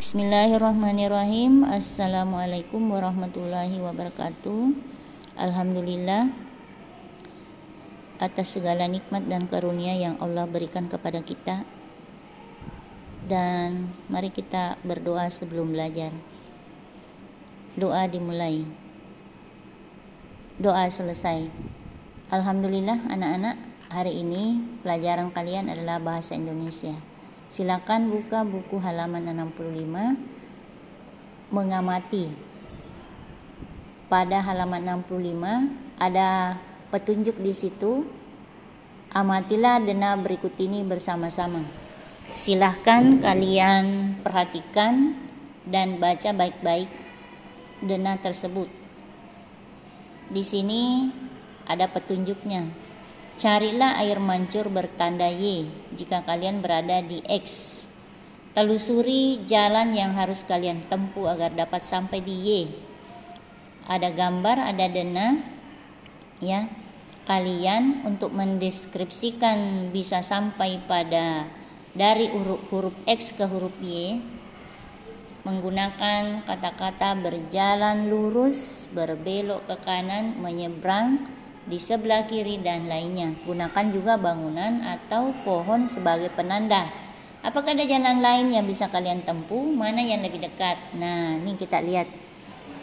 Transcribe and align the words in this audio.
Bismillahirrahmanirrahim. 0.00 1.60
Assalamualaikum 1.68 2.80
warahmatullahi 2.88 3.84
wabarakatuh. 3.84 4.72
Alhamdulillah 5.36 6.32
Atas 8.16 8.56
segala 8.56 8.88
nikmat 8.88 9.28
dan 9.28 9.44
karunia 9.44 9.92
yang 9.92 10.16
Allah 10.24 10.48
berikan 10.48 10.88
kepada 10.88 11.20
kita. 11.20 11.68
Dan 13.28 13.92
mari 14.08 14.32
kita 14.32 14.80
berdoa 14.88 15.28
sebelum 15.28 15.76
belajar. 15.76 16.16
Doa 17.76 18.08
dimulai. 18.08 18.64
Doa 20.56 20.88
selesai. 20.88 21.44
Alhamdulillah 22.32 23.04
anak-anak 23.04 23.68
Hari 23.92 24.22
ini 24.22 24.64
pelajaran 24.80 25.28
kalian 25.28 25.68
adalah 25.68 26.00
bahasa 26.00 26.38
Indonesia 26.38 27.09
Silakan 27.50 28.14
buka 28.14 28.46
buku 28.46 28.78
halaman 28.78 29.26
65 29.26 31.50
mengamati. 31.50 32.30
Pada 34.06 34.38
halaman 34.38 35.02
65 35.02 35.98
ada 35.98 36.54
petunjuk 36.94 37.34
di 37.42 37.50
situ. 37.50 38.06
Amatilah 39.10 39.82
dena 39.82 40.14
berikut 40.14 40.54
ini 40.62 40.86
bersama-sama. 40.86 41.66
Silahkan 42.38 43.18
kalian 43.18 44.14
perhatikan 44.22 45.18
dan 45.66 45.98
baca 45.98 46.30
baik-baik 46.30 46.86
dena 47.82 48.14
tersebut. 48.22 48.70
Di 50.30 50.46
sini 50.46 51.10
ada 51.66 51.90
petunjuknya. 51.90 52.89
Carilah 53.40 53.96
air 54.04 54.20
mancur 54.20 54.68
bertanda 54.68 55.32
Y 55.32 55.64
jika 55.96 56.20
kalian 56.28 56.60
berada 56.60 57.00
di 57.00 57.24
X. 57.24 57.88
Telusuri 58.52 59.48
jalan 59.48 59.96
yang 59.96 60.12
harus 60.12 60.44
kalian 60.44 60.84
tempuh 60.92 61.24
agar 61.24 61.56
dapat 61.56 61.80
sampai 61.80 62.20
di 62.20 62.36
Y. 62.36 62.50
Ada 63.88 64.12
gambar, 64.12 64.76
ada 64.76 64.84
dena. 64.92 65.40
Ya. 66.44 66.68
Kalian 67.24 68.04
untuk 68.04 68.36
mendeskripsikan 68.36 69.88
bisa 69.88 70.20
sampai 70.20 70.76
pada 70.84 71.48
dari 71.96 72.28
huruf, 72.28 72.60
huruf 72.68 72.96
X 73.08 73.32
ke 73.32 73.48
huruf 73.48 73.72
Y 73.80 74.20
menggunakan 75.48 76.44
kata-kata 76.44 77.16
berjalan 77.16 78.12
lurus, 78.12 78.84
berbelok 78.92 79.64
ke 79.64 79.76
kanan, 79.88 80.36
menyeberang, 80.36 81.39
di 81.70 81.78
sebelah 81.78 82.26
kiri 82.26 82.58
dan 82.58 82.90
lainnya. 82.90 83.30
Gunakan 83.46 83.86
juga 83.94 84.18
bangunan 84.18 84.82
atau 84.82 85.30
pohon 85.46 85.86
sebagai 85.86 86.34
penanda. 86.34 86.90
Apakah 87.40 87.72
ada 87.72 87.86
jalan 87.86 88.18
lain 88.20 88.52
yang 88.52 88.66
bisa 88.66 88.90
kalian 88.90 89.22
tempuh? 89.22 89.64
Mana 89.64 90.02
yang 90.02 90.20
lebih 90.20 90.42
dekat? 90.42 90.76
Nah, 90.98 91.38
ini 91.38 91.54
kita 91.54 91.78
lihat. 91.80 92.10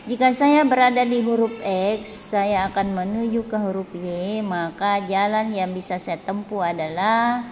Jika 0.07 0.31
saya 0.31 0.63
berada 0.63 1.03
di 1.03 1.19
huruf 1.19 1.51
X, 1.99 2.31
saya 2.31 2.71
akan 2.71 2.95
menuju 2.95 3.43
ke 3.51 3.59
huruf 3.59 3.91
Y, 3.91 4.39
maka 4.39 5.03
jalan 5.03 5.51
yang 5.51 5.75
bisa 5.75 5.99
saya 5.99 6.15
tempuh 6.23 6.63
adalah 6.63 7.43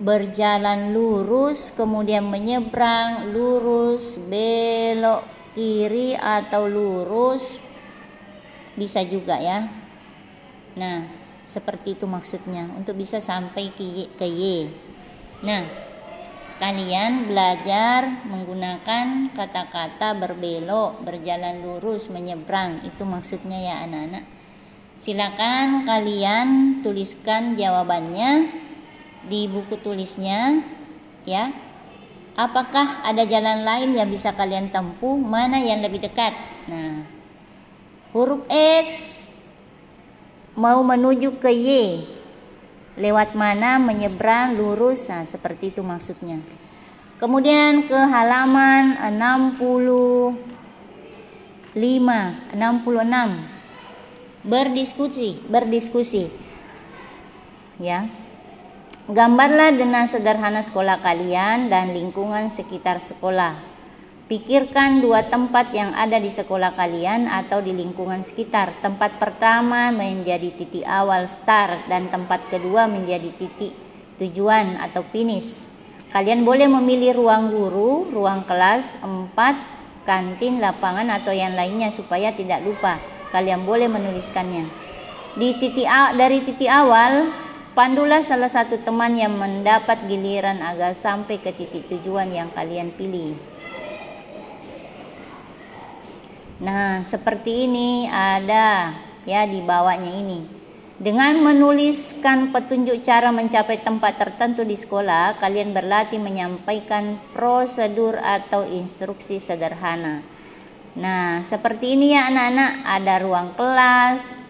berjalan 0.00 0.96
lurus, 0.96 1.68
kemudian 1.74 2.24
menyeberang, 2.24 3.28
lurus, 3.34 4.16
belok 4.16 5.26
kiri 5.52 6.14
atau 6.14 6.70
lurus, 6.70 7.58
bisa 8.78 9.02
juga 9.02 9.36
ya. 9.42 9.66
Nah, 10.78 11.10
seperti 11.50 11.98
itu 11.98 12.06
maksudnya 12.06 12.70
untuk 12.78 12.94
bisa 12.94 13.18
sampai 13.18 13.74
ke 13.74 13.82
Y. 13.82 14.04
Ke 14.14 14.28
y. 14.30 14.70
Nah, 15.42 15.66
kalian 16.62 17.26
belajar 17.26 18.26
menggunakan 18.26 19.34
kata-kata 19.34 20.14
berbelok, 20.14 21.02
berjalan 21.02 21.62
lurus, 21.66 22.06
menyeberang. 22.10 22.86
Itu 22.86 23.02
maksudnya 23.02 23.58
ya 23.58 23.74
anak-anak. 23.86 24.24
Silakan 24.98 25.86
kalian 25.86 26.80
tuliskan 26.82 27.54
jawabannya 27.54 28.50
di 29.30 29.46
buku 29.46 29.78
tulisnya 29.78 30.62
ya. 31.22 31.54
Apakah 32.38 33.02
ada 33.02 33.26
jalan 33.26 33.66
lain 33.66 33.98
yang 33.98 34.06
bisa 34.06 34.30
kalian 34.30 34.70
tempuh? 34.70 35.18
Mana 35.18 35.58
yang 35.58 35.82
lebih 35.82 36.06
dekat? 36.06 36.34
Nah, 36.70 37.02
huruf 38.14 38.46
X 38.50 38.86
mau 40.58 40.82
menuju 40.82 41.38
ke 41.38 41.54
Y. 41.54 42.02
Lewat 42.98 43.38
mana 43.38 43.78
menyeberang 43.78 44.58
lurus? 44.58 45.06
Nah 45.06 45.22
seperti 45.22 45.70
itu 45.70 45.86
maksudnya. 45.86 46.42
Kemudian 47.22 47.86
ke 47.86 47.94
halaman 47.94 48.98
65 48.98 50.34
66 51.78 54.42
berdiskusi 54.42 55.38
berdiskusi. 55.46 56.26
Ya. 57.78 58.10
Gambarlah 59.08 59.72
dengan 59.72 60.04
sederhana 60.04 60.60
sekolah 60.60 61.00
kalian 61.00 61.72
dan 61.72 61.96
lingkungan 61.96 62.52
sekitar 62.52 63.00
sekolah 63.00 63.77
Pikirkan 64.28 65.00
dua 65.00 65.24
tempat 65.24 65.72
yang 65.72 65.96
ada 65.96 66.20
di 66.20 66.28
sekolah 66.28 66.76
kalian 66.76 67.32
atau 67.32 67.64
di 67.64 67.72
lingkungan 67.72 68.20
sekitar. 68.20 68.76
Tempat 68.84 69.16
pertama 69.16 69.88
menjadi 69.88 70.52
titik 70.52 70.84
awal 70.84 71.24
start 71.32 71.88
dan 71.88 72.12
tempat 72.12 72.44
kedua 72.52 72.84
menjadi 72.84 73.32
titik 73.40 73.72
tujuan 74.20 74.84
atau 74.84 75.00
finish. 75.08 75.64
Kalian 76.12 76.44
boleh 76.44 76.68
memilih 76.68 77.16
ruang 77.16 77.48
guru, 77.48 78.12
ruang 78.12 78.44
kelas, 78.44 79.00
empat, 79.00 79.56
kantin, 80.04 80.60
lapangan 80.60 81.08
atau 81.08 81.32
yang 81.32 81.56
lainnya 81.56 81.88
supaya 81.88 82.28
tidak 82.36 82.60
lupa. 82.68 83.00
Kalian 83.32 83.64
boleh 83.64 83.88
menuliskannya. 83.88 84.68
Di 85.40 85.56
titik 85.56 85.88
dari 86.20 86.44
titik 86.44 86.68
awal, 86.68 87.32
pandulah 87.72 88.20
salah 88.20 88.52
satu 88.52 88.76
teman 88.84 89.16
yang 89.16 89.32
mendapat 89.40 90.04
giliran 90.04 90.60
agar 90.60 90.92
sampai 90.92 91.40
ke 91.40 91.48
titik 91.56 91.88
tujuan 91.88 92.28
yang 92.28 92.52
kalian 92.52 92.92
pilih. 92.92 93.56
Nah, 96.58 97.06
seperti 97.06 97.70
ini 97.70 98.10
ada 98.10 98.90
ya 99.22 99.46
di 99.46 99.62
bawahnya 99.62 100.10
ini. 100.10 100.40
Dengan 100.98 101.38
menuliskan 101.38 102.50
petunjuk 102.50 103.06
cara 103.06 103.30
mencapai 103.30 103.78
tempat 103.78 104.18
tertentu 104.18 104.66
di 104.66 104.74
sekolah, 104.74 105.38
kalian 105.38 105.70
berlatih 105.70 106.18
menyampaikan 106.18 107.22
prosedur 107.30 108.18
atau 108.18 108.66
instruksi 108.66 109.38
sederhana. 109.38 110.26
Nah, 110.98 111.46
seperti 111.46 111.94
ini 111.94 112.18
ya 112.18 112.26
anak-anak, 112.26 112.72
ada 112.82 113.14
ruang 113.22 113.48
kelas, 113.54 114.42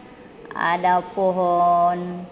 ada 0.57 1.05
pohon 1.13 2.25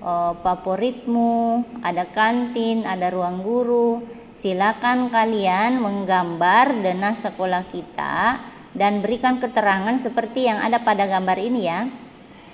oh, 0.00 0.32
favoritmu, 0.40 1.68
ada 1.84 2.08
kantin, 2.08 2.88
ada 2.88 3.12
ruang 3.12 3.44
guru. 3.44 4.00
Silakan 4.32 5.12
kalian 5.12 5.84
menggambar 5.84 6.80
denah 6.80 7.12
sekolah 7.12 7.68
kita 7.68 8.53
dan 8.74 9.00
berikan 9.00 9.38
keterangan 9.38 9.94
seperti 10.02 10.50
yang 10.50 10.58
ada 10.58 10.82
pada 10.82 11.06
gambar 11.06 11.38
ini 11.38 11.60
ya. 11.62 11.86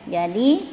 Jadi 0.04 0.68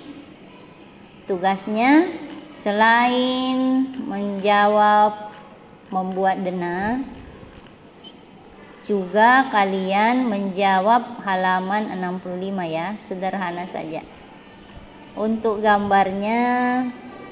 tugasnya 1.24 2.12
selain 2.52 3.88
menjawab 4.08 5.32
membuat 5.88 6.44
dena 6.44 7.00
juga 8.84 9.52
kalian 9.52 10.32
menjawab 10.32 11.20
halaman 11.28 11.92
65 11.92 12.64
ya, 12.68 12.96
sederhana 13.00 13.68
saja. 13.68 14.00
Untuk 15.12 15.60
gambarnya 15.60 16.40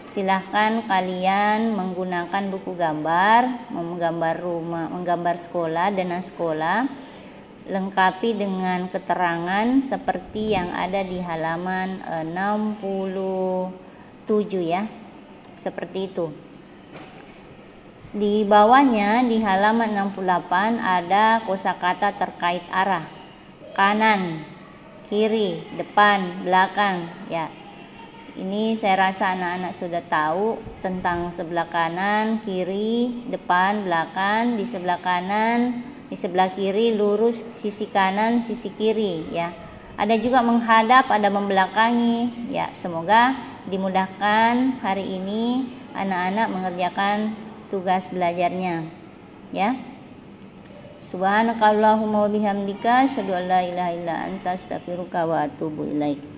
silahkan 0.04 0.84
kalian 0.84 1.72
menggunakan 1.72 2.44
buku 2.52 2.76
gambar, 2.76 3.72
menggambar 3.72 4.36
rumah, 4.40 4.92
menggambar 4.92 5.40
sekolah, 5.40 5.96
dana 5.96 6.20
sekolah 6.20 6.92
lengkapi 7.66 8.38
dengan 8.38 8.86
keterangan 8.94 9.82
seperti 9.82 10.54
yang 10.54 10.70
ada 10.70 11.02
di 11.02 11.18
halaman 11.18 11.98
67 12.30 13.74
ya. 14.62 14.86
Seperti 15.58 16.14
itu. 16.14 16.30
Di 18.16 18.46
bawahnya 18.46 19.26
di 19.26 19.42
halaman 19.42 20.14
68 20.14 20.78
ada 20.78 21.42
kosakata 21.44 22.14
terkait 22.16 22.62
arah. 22.70 23.10
Kanan, 23.74 24.46
kiri, 25.10 25.66
depan, 25.76 26.46
belakang 26.46 27.10
ya. 27.28 27.50
Ini 28.36 28.76
saya 28.76 29.10
rasa 29.10 29.32
anak-anak 29.32 29.74
sudah 29.74 30.04
tahu 30.12 30.60
tentang 30.84 31.32
sebelah 31.32 31.72
kanan, 31.72 32.44
kiri, 32.44 33.26
depan, 33.32 33.88
belakang, 33.88 34.60
di 34.60 34.68
sebelah 34.68 35.00
kanan 35.00 35.95
di 36.10 36.16
sebelah 36.18 36.54
kiri 36.54 36.94
lurus 36.94 37.42
sisi 37.58 37.90
kanan 37.90 38.44
sisi 38.44 38.70
kiri 38.74 39.30
ya. 39.34 39.54
Ada 39.96 40.20
juga 40.20 40.44
menghadap 40.44 41.08
ada 41.08 41.32
membelakangi 41.32 42.50
ya. 42.52 42.68
Semoga 42.76 43.34
dimudahkan 43.66 44.84
hari 44.84 45.18
ini 45.18 45.72
anak-anak 45.96 46.48
mengerjakan 46.52 47.18
tugas 47.72 48.12
belajarnya 48.12 48.86
ya. 49.56 49.74
Subhanakallahumma 51.06 52.26
wa 52.26 52.30
bihamdika 52.30 53.08
la 53.46 53.62
ilaha 53.62 53.92
illa 53.94 54.16
anta 54.26 54.58
astaghfiruka 54.58 55.24
wa 55.24 55.46
atubu 55.48 55.86
ilaik. 55.88 56.35